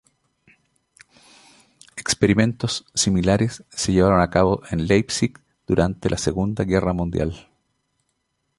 Experimentos 1.95 2.87
similares 2.95 3.63
se 3.69 3.91
llevaron 3.93 4.21
a 4.21 4.31
cabo 4.31 4.63
en 4.71 4.87
Leipzig 4.87 5.37
durante 5.67 6.09
la 6.09 6.17
Segunda 6.17 6.63
Guerra 6.63 6.91
Mundial. 6.91 7.47